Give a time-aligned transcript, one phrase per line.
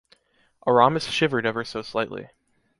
[0.65, 2.29] Aramis shivered ever so slightly.